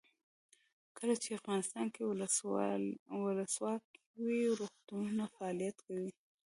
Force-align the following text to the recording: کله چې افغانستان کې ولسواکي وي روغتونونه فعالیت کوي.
کله 0.97 1.15
چې 1.23 1.37
افغانستان 1.39 1.85
کې 1.95 2.01
ولسواکي 3.19 3.99
وي 4.23 4.41
روغتونونه 4.59 5.23
فعالیت 5.35 5.77
کوي. 5.87 6.11